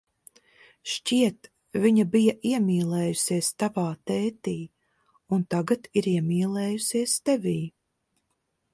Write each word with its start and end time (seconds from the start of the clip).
Šķiet, 0.93 1.49
viņa 1.83 2.05
bija 2.15 2.33
iemīlējusies 2.53 3.51
tavā 3.65 3.85
tētī 4.13 4.57
un 5.37 5.47
tagad 5.57 5.89
ir 6.03 6.13
iemīlējusies 6.17 7.19
tevī. 7.31 7.59